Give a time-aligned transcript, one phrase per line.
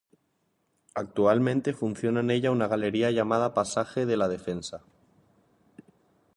[0.95, 4.81] Actualmente funciona en ella una galería llamada Pasaje de la Defensa.